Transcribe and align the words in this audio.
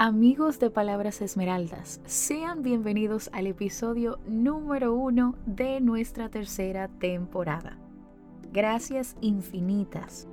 Amigos 0.00 0.60
de 0.60 0.70
Palabras 0.70 1.20
Esmeraldas, 1.22 2.00
sean 2.04 2.62
bienvenidos 2.62 3.30
al 3.32 3.48
episodio 3.48 4.20
número 4.28 4.94
uno 4.94 5.34
de 5.44 5.80
nuestra 5.80 6.28
tercera 6.28 6.86
temporada. 6.86 7.76
Gracias 8.52 9.16
infinitas. 9.20 10.28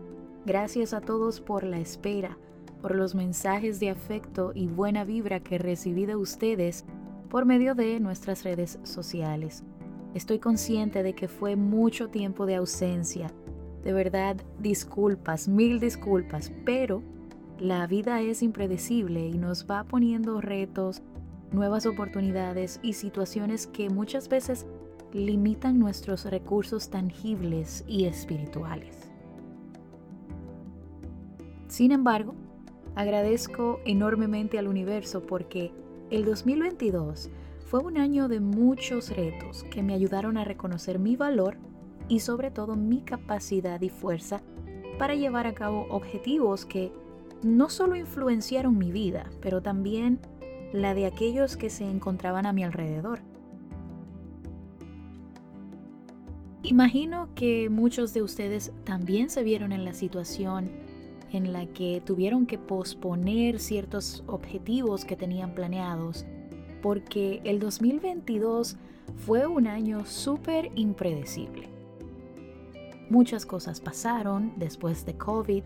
Gracias 0.46 0.94
a 0.94 1.02
todos 1.02 1.42
por 1.42 1.64
la 1.64 1.80
espera, 1.80 2.38
por 2.80 2.94
los 2.94 3.16
mensajes 3.16 3.80
de 3.80 3.90
afecto 3.90 4.52
y 4.54 4.68
buena 4.68 5.04
vibra 5.04 5.40
que 5.40 5.58
recibí 5.58 6.06
de 6.06 6.16
ustedes 6.16 6.86
por 7.28 7.46
medio 7.46 7.74
de 7.74 8.00
nuestras 8.00 8.44
redes 8.44 8.78
sociales. 8.84 9.64
Estoy 10.14 10.38
consciente 10.38 11.02
de 11.02 11.16
que 11.16 11.28
fue 11.28 11.56
mucho 11.56 12.10
tiempo 12.10 12.46
de 12.46 12.54
ausencia. 12.54 13.32
De 13.84 13.94
verdad, 13.94 14.38
disculpas, 14.60 15.48
mil 15.48 15.80
disculpas, 15.80 16.52
pero 16.66 17.02
la 17.60 17.88
vida 17.88 18.22
es 18.22 18.42
impredecible 18.42 19.28
y 19.28 19.38
nos 19.38 19.66
va 19.70 19.84
poniendo 19.86 20.42
retos, 20.42 21.02
nuevas 21.52 21.86
oportunidades 21.86 22.80
y 22.84 22.94
situaciones 22.94 23.68
que 23.68 23.90
muchas 23.90 24.28
veces 24.28 24.66
limitan 25.14 25.80
nuestros 25.80 26.26
recursos 26.26 26.90
tangibles 26.90 27.86
y 27.88 28.06
espirituales. 28.06 29.10
Sin 31.68 31.92
embargo, 31.92 32.36
agradezco 32.96 33.80
enormemente 33.86 34.60
al 34.60 34.68
universo 34.68 35.26
porque 35.26 35.72
el 36.10 36.26
2022 36.26 37.30
fue 37.66 37.80
un 37.80 37.98
año 37.98 38.28
de 38.28 38.40
muchos 38.42 39.16
retos 39.16 39.64
que 39.72 39.82
me 39.82 39.94
ayudaron 39.94 40.38
a 40.38 40.44
reconocer 40.44 41.00
mi 41.00 41.16
valor 41.16 41.58
y 42.08 42.20
sobre 42.20 42.52
todo 42.52 42.76
mi 42.76 43.02
capacidad 43.02 43.82
y 43.82 43.90
fuerza 43.90 44.42
para 45.00 45.16
llevar 45.16 45.48
a 45.48 45.54
cabo 45.54 45.88
objetivos 45.90 46.66
que 46.66 46.92
no 47.46 47.70
solo 47.70 47.96
influenciaron 47.96 48.78
mi 48.78 48.92
vida, 48.92 49.30
pero 49.40 49.62
también 49.62 50.20
la 50.74 50.96
de 50.96 51.06
aquellos 51.06 51.56
que 51.56 51.70
se 51.70 51.86
encontraban 51.86 52.46
a 52.48 52.54
mi 52.54 52.64
alrededor. 52.64 53.20
Imagino 56.64 57.30
que 57.36 57.70
muchos 57.70 58.14
de 58.16 58.24
ustedes 58.24 58.74
también 58.84 59.30
se 59.30 59.44
vieron 59.44 59.72
en 59.72 59.86
la 59.86 59.94
situación 59.94 60.72
en 61.32 61.54
la 61.54 61.68
que 61.68 62.02
tuvieron 62.04 62.48
que 62.48 62.58
posponer 62.58 63.60
ciertos 63.60 64.24
objetivos 64.26 65.06
que 65.06 65.16
tenían 65.16 65.54
planeados, 65.54 66.26
porque 66.82 67.42
el 67.44 67.60
2022 67.60 68.78
fue 69.18 69.46
un 69.46 69.68
año 69.68 70.06
súper 70.06 70.72
impredecible. 70.76 71.70
Muchas 73.12 73.46
cosas 73.46 73.82
pasaron 73.82 74.54
después 74.56 75.06
de 75.06 75.16
COVID, 75.16 75.64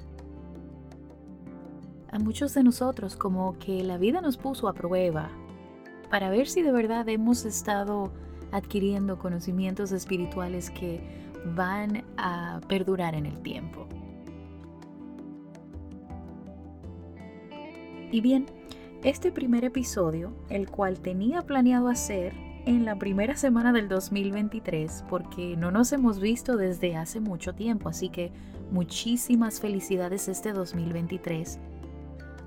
a 2.12 2.20
muchos 2.20 2.54
de 2.54 2.64
nosotros 2.64 3.16
como 3.16 3.58
que 3.60 3.84
la 3.84 3.98
vida 3.98 4.22
nos 4.22 4.38
puso 4.38 4.68
a 4.68 4.74
prueba 4.74 5.30
para 6.10 6.30
ver 6.30 6.48
si 6.48 6.62
de 6.62 6.72
verdad 6.72 7.08
hemos 7.08 7.46
estado 7.46 8.12
adquiriendo 8.52 9.20
conocimientos 9.20 9.92
espirituales 9.92 10.72
que 10.72 11.02
van 11.56 12.04
a 12.18 12.60
perdurar 12.68 13.16
en 13.16 13.26
el 13.26 13.40
tiempo. 13.42 13.88
Y 18.12 18.22
bien, 18.22 18.48
este 19.04 19.32
primer 19.32 19.64
episodio, 19.66 20.34
el 20.50 20.68
cual 20.70 21.00
tenía 21.00 21.44
planeado 21.44 21.90
hacer 21.90 22.34
en 22.66 22.86
la 22.86 22.98
primera 22.98 23.38
semana 23.38 23.72
del 23.72 23.88
2023, 23.88 25.06
porque 25.08 25.56
no 25.56 25.70
nos 25.70 25.94
hemos 25.94 26.20
visto 26.20 26.58
desde 26.58 26.96
hace 26.96 27.20
mucho 27.20 27.54
tiempo, 27.54 27.88
así 27.88 28.10
que 28.10 28.32
muchísimas 28.72 29.60
felicidades 29.60 30.28
este 30.28 30.54
2023 30.54 31.60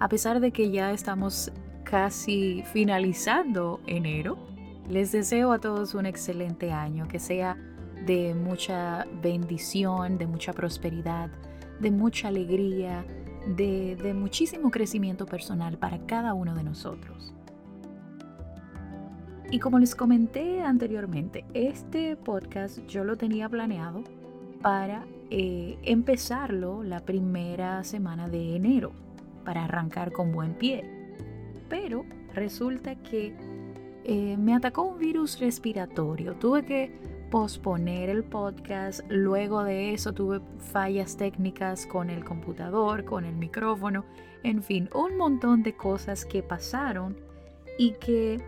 a 0.02 0.08
pesar 0.08 0.40
de 0.40 0.50
que 0.50 0.72
ya 0.72 0.90
estamos 0.90 1.52
casi 1.84 2.64
finalizando 2.72 3.80
enero, 3.86 4.36
les 4.88 5.12
deseo 5.12 5.52
a 5.52 5.60
todos 5.60 5.94
un 5.94 6.06
excelente 6.06 6.72
año, 6.72 7.06
que 7.06 7.20
sea 7.20 7.56
de 8.04 8.34
mucha 8.34 9.06
bendición, 9.22 10.18
de 10.18 10.26
mucha 10.26 10.52
prosperidad, 10.54 11.30
de 11.78 11.92
mucha 11.92 12.26
alegría, 12.26 13.06
de, 13.46 14.12
muchísimo 14.12 14.72
crecimiento 14.72 15.24
personal 15.24 15.78
para 15.78 16.04
cada 16.04 16.34
uno 16.34 16.56
de 16.56 16.64
nosotros. 16.64 17.32
Y 19.52 19.60
como 19.60 19.78
les 19.78 19.94
comenté 19.94 20.62
anteriormente, 20.62 21.44
este 21.54 22.16
podcast 22.16 22.84
yo 22.88 23.04
lo 23.04 23.16
tenía 23.16 23.48
planeado 23.48 24.02
para 24.62 25.06
eh, 25.30 25.78
empezarlo 25.84 26.82
la 26.82 26.98
primera 26.98 27.84
semana 27.84 28.28
de 28.28 28.56
enero 28.56 29.11
para 29.42 29.64
arrancar 29.64 30.12
con 30.12 30.32
buen 30.32 30.54
pie. 30.54 30.84
Pero 31.68 32.04
resulta 32.34 32.94
que 32.96 33.34
eh, 34.04 34.36
me 34.36 34.54
atacó 34.54 34.82
un 34.82 34.98
virus 34.98 35.38
respiratorio. 35.40 36.34
Tuve 36.34 36.64
que 36.64 36.92
posponer 37.30 38.10
el 38.10 38.24
podcast. 38.24 39.00
Luego 39.08 39.64
de 39.64 39.94
eso 39.94 40.12
tuve 40.12 40.40
fallas 40.58 41.16
técnicas 41.16 41.86
con 41.86 42.10
el 42.10 42.24
computador, 42.24 43.04
con 43.04 43.24
el 43.24 43.34
micrófono. 43.34 44.04
En 44.42 44.62
fin, 44.62 44.90
un 44.94 45.16
montón 45.16 45.62
de 45.62 45.74
cosas 45.74 46.24
que 46.24 46.42
pasaron 46.42 47.16
y 47.78 47.92
que 47.92 48.38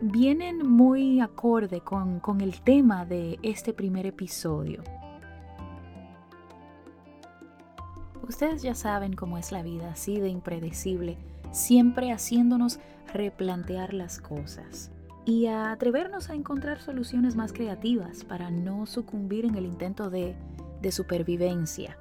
vienen 0.00 0.58
muy 0.58 1.20
acorde 1.20 1.80
con, 1.80 2.20
con 2.20 2.40
el 2.40 2.60
tema 2.60 3.04
de 3.04 3.38
este 3.42 3.72
primer 3.72 4.06
episodio. 4.06 4.82
Ustedes 8.30 8.62
ya 8.62 8.76
saben 8.76 9.14
cómo 9.14 9.38
es 9.38 9.50
la 9.50 9.60
vida, 9.60 9.90
así 9.90 10.20
de 10.20 10.28
impredecible, 10.28 11.18
siempre 11.50 12.12
haciéndonos 12.12 12.78
replantear 13.12 13.92
las 13.92 14.20
cosas 14.20 14.92
y 15.24 15.46
a 15.46 15.72
atrevernos 15.72 16.30
a 16.30 16.34
encontrar 16.34 16.78
soluciones 16.78 17.34
más 17.34 17.52
creativas 17.52 18.22
para 18.22 18.52
no 18.52 18.86
sucumbir 18.86 19.46
en 19.46 19.56
el 19.56 19.66
intento 19.66 20.10
de, 20.10 20.36
de 20.80 20.92
supervivencia. 20.92 21.98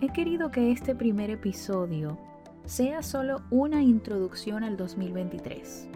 He 0.00 0.08
querido 0.08 0.50
que 0.50 0.72
este 0.72 0.94
primer 0.94 1.28
episodio 1.28 2.18
sea 2.64 3.02
solo 3.02 3.42
una 3.50 3.82
introducción 3.82 4.64
al 4.64 4.78
2023, 4.78 5.88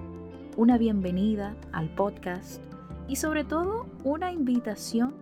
una 0.59 0.77
bienvenida 0.77 1.57
al 1.73 1.89
podcast 1.89 2.61
y 3.09 3.17
sobre 3.17 3.45
todo 3.45 3.87
una 4.05 4.31
invitación 4.31 5.15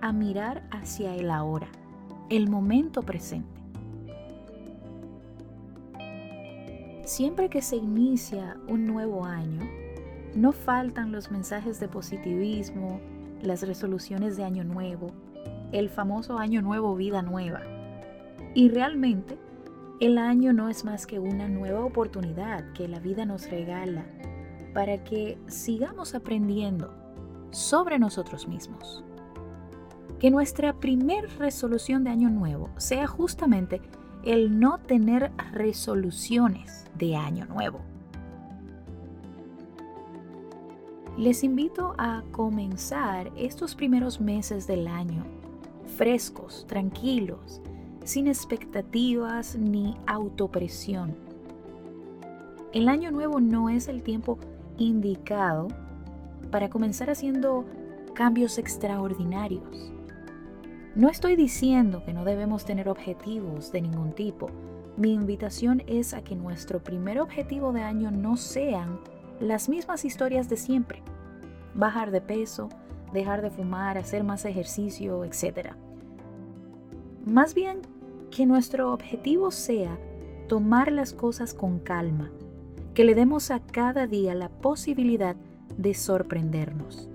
a 0.00 0.12
mirar 0.12 0.62
hacia 0.70 1.14
el 1.14 1.30
ahora, 1.30 1.68
el 2.30 2.48
momento 2.48 3.02
presente. 3.02 3.60
Siempre 7.04 7.48
que 7.48 7.62
se 7.62 7.76
inicia 7.76 8.56
un 8.66 8.86
nuevo 8.86 9.24
año, 9.24 9.60
no 10.34 10.52
faltan 10.52 11.12
los 11.12 11.30
mensajes 11.30 11.78
de 11.78 11.88
positivismo, 11.88 13.00
las 13.42 13.66
resoluciones 13.66 14.36
de 14.36 14.44
año 14.44 14.64
nuevo, 14.64 15.10
el 15.72 15.90
famoso 15.90 16.38
año 16.38 16.62
nuevo, 16.62 16.96
vida 16.96 17.22
nueva. 17.22 17.60
Y 18.54 18.68
realmente, 18.70 19.38
el 20.00 20.18
año 20.18 20.52
no 20.52 20.68
es 20.68 20.84
más 20.84 21.06
que 21.06 21.18
una 21.18 21.48
nueva 21.48 21.84
oportunidad 21.84 22.72
que 22.72 22.88
la 22.88 23.00
vida 23.00 23.26
nos 23.26 23.50
regala 23.50 24.04
para 24.72 25.04
que 25.04 25.38
sigamos 25.46 26.14
aprendiendo 26.14 26.92
sobre 27.50 27.98
nosotros 27.98 28.48
mismos 28.48 29.04
que 30.18 30.30
nuestra 30.30 30.74
primer 30.74 31.28
resolución 31.38 32.04
de 32.04 32.10
año 32.10 32.30
nuevo 32.30 32.70
sea 32.76 33.06
justamente 33.06 33.80
el 34.24 34.58
no 34.58 34.78
tener 34.78 35.32
resoluciones 35.52 36.86
de 36.96 37.16
año 37.16 37.46
nuevo. 37.46 37.80
Les 41.16 41.44
invito 41.44 41.94
a 41.98 42.24
comenzar 42.32 43.30
estos 43.36 43.74
primeros 43.74 44.20
meses 44.20 44.66
del 44.66 44.88
año 44.88 45.24
frescos, 45.96 46.66
tranquilos, 46.66 47.60
sin 48.04 48.26
expectativas 48.26 49.56
ni 49.56 49.96
autopresión. 50.06 51.14
El 52.72 52.88
año 52.88 53.10
nuevo 53.12 53.40
no 53.40 53.70
es 53.70 53.88
el 53.88 54.02
tiempo 54.02 54.38
indicado 54.76 55.68
para 56.50 56.68
comenzar 56.68 57.10
haciendo 57.10 57.64
cambios 58.14 58.58
extraordinarios. 58.58 59.93
No 60.96 61.08
estoy 61.08 61.34
diciendo 61.34 62.04
que 62.04 62.12
no 62.12 62.24
debemos 62.24 62.64
tener 62.64 62.88
objetivos 62.88 63.72
de 63.72 63.82
ningún 63.82 64.12
tipo. 64.12 64.50
Mi 64.96 65.12
invitación 65.12 65.82
es 65.88 66.14
a 66.14 66.22
que 66.22 66.36
nuestro 66.36 66.84
primer 66.84 67.20
objetivo 67.20 67.72
de 67.72 67.82
año 67.82 68.12
no 68.12 68.36
sean 68.36 69.00
las 69.40 69.68
mismas 69.68 70.04
historias 70.04 70.48
de 70.48 70.56
siempre. 70.56 71.02
Bajar 71.74 72.12
de 72.12 72.20
peso, 72.20 72.68
dejar 73.12 73.42
de 73.42 73.50
fumar, 73.50 73.98
hacer 73.98 74.22
más 74.22 74.44
ejercicio, 74.44 75.24
etc. 75.24 75.70
Más 77.26 77.54
bien 77.54 77.80
que 78.30 78.46
nuestro 78.46 78.92
objetivo 78.92 79.50
sea 79.50 79.98
tomar 80.46 80.92
las 80.92 81.12
cosas 81.12 81.54
con 81.54 81.80
calma, 81.80 82.30
que 82.94 83.02
le 83.02 83.16
demos 83.16 83.50
a 83.50 83.58
cada 83.58 84.06
día 84.06 84.36
la 84.36 84.48
posibilidad 84.48 85.34
de 85.76 85.92
sorprendernos, 85.92 87.08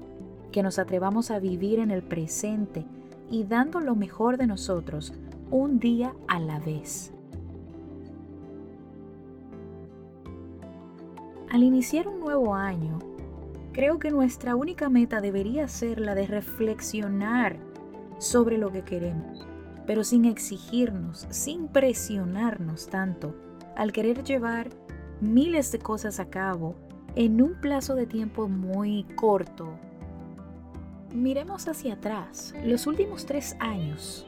que 0.51 0.63
nos 0.63 0.79
atrevamos 0.79 1.31
a 1.31 1.39
vivir 1.39 1.79
en 1.79 1.91
el 1.91 2.03
presente 2.03 2.83
y 3.29 3.43
dando 3.43 3.79
lo 3.79 3.95
mejor 3.95 4.37
de 4.37 4.47
nosotros, 4.47 5.13
un 5.51 5.79
día 5.79 6.13
a 6.27 6.39
la 6.39 6.59
vez. 6.59 7.13
Al 11.49 11.63
iniciar 11.63 12.07
un 12.07 12.19
nuevo 12.19 12.53
año, 12.53 12.99
creo 13.73 13.97
que 13.97 14.11
nuestra 14.11 14.55
única 14.55 14.89
meta 14.89 15.21
debería 15.21 15.67
ser 15.67 15.99
la 15.99 16.13
de 16.13 16.27
reflexionar 16.27 17.57
sobre 18.19 18.57
lo 18.57 18.71
que 18.71 18.83
queremos, 18.83 19.47
pero 19.87 20.03
sin 20.03 20.25
exigirnos, 20.25 21.25
sin 21.29 21.67
presionarnos 21.67 22.87
tanto 22.87 23.35
al 23.75 23.91
querer 23.91 24.23
llevar 24.23 24.69
miles 25.21 25.71
de 25.71 25.79
cosas 25.79 26.19
a 26.19 26.29
cabo 26.29 26.75
en 27.15 27.41
un 27.41 27.59
plazo 27.59 27.95
de 27.95 28.05
tiempo 28.05 28.47
muy 28.47 29.05
corto 29.15 29.79
Miremos 31.13 31.67
hacia 31.67 31.95
atrás, 31.95 32.53
los 32.63 32.85
últimos 32.85 33.25
tres 33.25 33.55
años. 33.59 34.27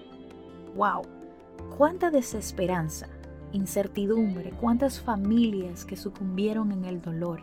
¡Wow! 0.75 1.04
¡Cuánta 1.78 2.10
desesperanza! 2.10 3.07
incertidumbre, 3.54 4.51
cuántas 4.51 5.01
familias 5.01 5.86
que 5.86 5.98
sucumbieron 5.98 6.72
en 6.72 6.86
el 6.86 7.01
dolor, 7.01 7.42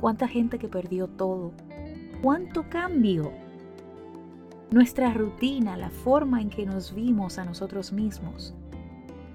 cuánta 0.00 0.26
gente 0.28 0.58
que 0.58 0.68
perdió 0.68 1.06
todo, 1.06 1.52
cuánto 2.22 2.68
cambio. 2.68 3.30
Nuestra 4.70 5.12
rutina, 5.12 5.76
la 5.76 5.90
forma 5.90 6.40
en 6.40 6.50
que 6.50 6.66
nos 6.66 6.94
vimos 6.94 7.38
a 7.38 7.44
nosotros 7.44 7.92
mismos. 7.92 8.54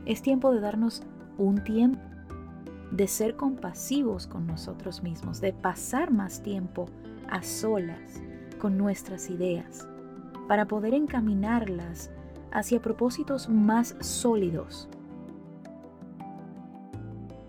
Es 0.06 0.22
tiempo 0.22 0.52
de 0.52 0.60
darnos 0.60 1.04
un 1.38 1.64
tiempo, 1.64 2.02
de 2.92 3.08
ser 3.08 3.36
compasivos 3.36 4.28
con 4.28 4.46
nosotros 4.46 5.02
mismos, 5.02 5.42
de 5.42 5.54
pasar 5.54 6.12
más 6.12 6.42
tiempo 6.44 6.86
a 7.30 7.42
solas 7.42 8.22
con 8.64 8.78
nuestras 8.78 9.30
ideas, 9.30 9.88
para 10.48 10.66
poder 10.66 10.94
encaminarlas 10.94 12.10
hacia 12.52 12.82
propósitos 12.82 13.50
más 13.50 13.96
sólidos 14.00 14.90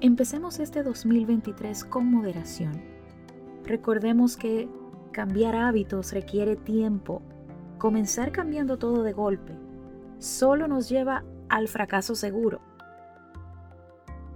Empecemos 0.05 0.61
este 0.61 0.83
2023 0.83 1.83
con 1.87 2.11
moderación. 2.11 2.79
Recordemos 3.65 4.37
que 4.37 4.69
cambiar 5.13 5.57
hábitos 5.57 6.13
requiere 6.13 6.57
tiempo. 6.57 7.23
Comenzar 7.79 8.31
cambiando 8.31 8.77
todo 8.77 9.03
de 9.03 9.15
golpe 9.15 9.57
solo 10.19 10.69
nos 10.69 10.91
lleva 10.91 11.25
al 11.49 11.69
fracaso 11.69 12.15
seguro. 12.17 12.61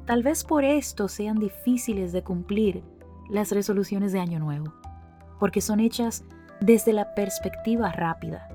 Tal 0.06 0.22
vez 0.22 0.42
por 0.42 0.64
esto 0.64 1.06
sean 1.06 1.38
difíciles 1.38 2.12
de 2.12 2.22
cumplir 2.24 2.82
las 3.28 3.52
resoluciones 3.52 4.12
de 4.12 4.20
Año 4.20 4.38
Nuevo, 4.38 4.72
porque 5.38 5.60
son 5.60 5.80
hechas 5.80 6.24
desde 6.60 6.92
la 6.92 7.14
perspectiva 7.14 7.92
rápida, 7.92 8.48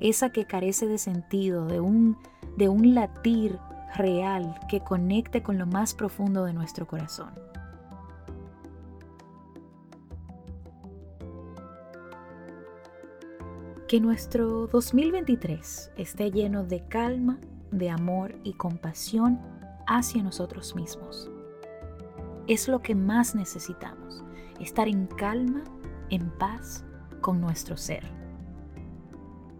esa 0.00 0.30
que 0.30 0.46
carece 0.46 0.86
de 0.86 0.98
sentido, 0.98 1.66
de 1.66 1.80
un, 1.80 2.16
de 2.56 2.68
un 2.68 2.94
latir 2.94 3.58
real 3.96 4.58
que 4.68 4.80
conecte 4.80 5.42
con 5.42 5.58
lo 5.58 5.66
más 5.66 5.94
profundo 5.94 6.44
de 6.44 6.52
nuestro 6.52 6.86
corazón. 6.86 7.30
Que 13.88 14.00
nuestro 14.00 14.66
2023 14.66 15.92
esté 15.96 16.30
lleno 16.30 16.62
de 16.62 16.86
calma, 16.86 17.38
de 17.70 17.88
amor 17.88 18.34
y 18.44 18.52
compasión 18.52 19.40
hacia 19.86 20.22
nosotros 20.22 20.74
mismos. 20.76 21.30
Es 22.46 22.68
lo 22.68 22.82
que 22.82 22.94
más 22.94 23.34
necesitamos, 23.34 24.22
estar 24.60 24.88
en 24.88 25.06
calma, 25.06 25.64
en 26.10 26.30
paz 26.38 26.84
con 27.20 27.40
nuestro 27.40 27.76
ser. 27.76 28.04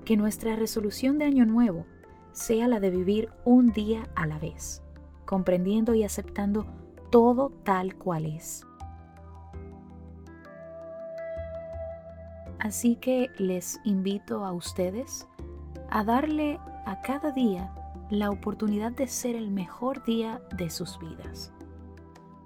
Que 0.05 0.17
nuestra 0.17 0.57
resolución 0.57 1.19
de 1.19 1.27
año 1.27 1.47
nuevo 1.47 1.87
sea 2.33 2.69
la 2.69 2.81
de 2.81 2.91
vivir 2.91 3.31
un 3.45 3.73
día 3.73 4.09
a 4.15 4.27
la 4.27 4.39
vez, 4.39 4.83
comprendiendo 5.25 5.95
y 5.95 6.05
aceptando 6.05 6.67
todo 7.11 7.51
tal 7.65 7.97
cual 7.97 8.27
es. 8.27 8.65
Así 12.59 12.97
que 12.97 13.31
les 13.39 13.81
invito 13.85 14.45
a 14.45 14.53
ustedes 14.53 15.27
a 15.91 16.05
darle 16.05 16.59
a 16.87 17.01
cada 17.03 17.31
día 17.31 17.73
la 18.11 18.31
oportunidad 18.31 18.93
de 18.93 19.07
ser 19.07 19.37
el 19.37 19.51
mejor 19.51 20.05
día 20.05 20.41
de 20.57 20.71
sus 20.71 20.99
vidas. 20.99 21.53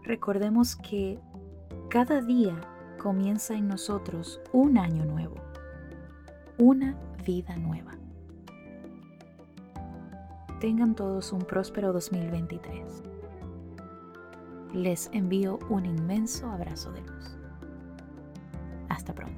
Recordemos 0.03 0.77
que 0.77 1.19
cada 1.89 2.21
día 2.21 2.57
comienza 3.03 3.55
en 3.55 3.67
nosotros 3.67 4.41
un 4.53 4.79
año 4.79 5.05
nuevo, 5.05 5.35
una 6.57 6.97
vida 7.27 7.57
nueva. 7.57 7.99
Tengan 10.61 10.95
todos 10.95 11.33
un 11.33 11.41
próspero 11.41 11.93
2023. 11.93 13.03
Les 14.73 15.11
envío 15.13 15.59
un 15.69 15.85
inmenso 15.85 16.49
abrazo 16.49 16.93
de 16.93 17.01
luz. 17.01 17.37
Hasta 18.89 19.13
pronto. 19.13 19.32